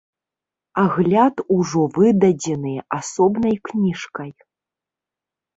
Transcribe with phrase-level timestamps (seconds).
[0.83, 4.31] Агляд ужо выдадзены асобнай кніжкай.